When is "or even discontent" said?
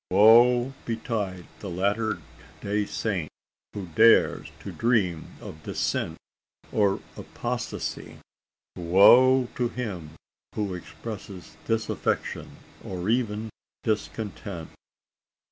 12.83-14.71